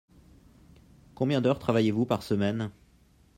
Combien 1.13 1.41
d’heures 1.41 1.59
travaillez-vous 1.59 2.07
par 2.07 2.23
semaine? 2.23 2.71